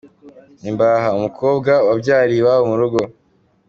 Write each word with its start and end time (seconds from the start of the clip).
Imbaha: 0.69 1.07
umukobwa 1.17 1.71
wabyariye 1.87 2.39
iwabo 2.41 2.63
mu 2.71 2.75
rugo. 2.81 3.01